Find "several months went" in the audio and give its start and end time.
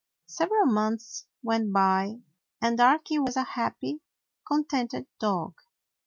0.25-1.71